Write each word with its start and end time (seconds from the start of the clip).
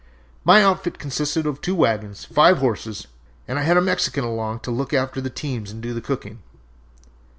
My 0.43 0.63
outfit 0.63 0.97
consisted 0.97 1.45
of 1.45 1.61
two 1.61 1.75
wagons, 1.75 2.25
five 2.25 2.57
horses, 2.57 3.05
and 3.47 3.59
I 3.59 3.61
had 3.61 3.77
a 3.77 3.81
Mexican 3.81 4.23
along 4.23 4.61
to 4.61 4.71
look 4.71 4.95
after 4.95 5.21
the 5.21 5.29
teams 5.29 5.69
and 5.69 5.79
do 5.79 5.93
the 5.93 6.01
cooking. 6.01 6.39